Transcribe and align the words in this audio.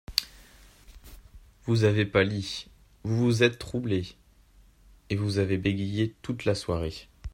Vous 1.67 1.83
avez 1.83 2.07
pâli, 2.07 2.65
vous 3.03 3.23
vous 3.23 3.43
êtes 3.43 3.59
troublé… 3.59 4.15
et 5.11 5.15
vous 5.15 5.37
avez 5.37 5.59
bégayé 5.59 6.15
toute 6.23 6.45
la 6.45 6.55
soirée. 6.55 7.07